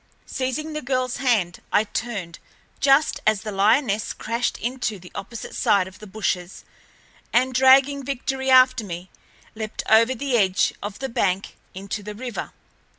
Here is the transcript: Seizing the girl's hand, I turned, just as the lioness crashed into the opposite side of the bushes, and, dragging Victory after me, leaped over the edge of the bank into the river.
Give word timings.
Seizing 0.25 0.73
the 0.73 0.81
girl's 0.81 1.17
hand, 1.17 1.59
I 1.71 1.83
turned, 1.83 2.39
just 2.79 3.19
as 3.27 3.41
the 3.41 3.51
lioness 3.51 4.13
crashed 4.13 4.57
into 4.57 4.97
the 4.97 5.11
opposite 5.13 5.53
side 5.53 5.87
of 5.87 5.99
the 5.99 6.07
bushes, 6.07 6.65
and, 7.31 7.53
dragging 7.53 8.03
Victory 8.03 8.49
after 8.49 8.83
me, 8.83 9.11
leaped 9.53 9.83
over 9.87 10.15
the 10.15 10.37
edge 10.39 10.73
of 10.81 10.97
the 10.97 11.09
bank 11.09 11.55
into 11.75 12.01
the 12.01 12.15
river. 12.15 12.51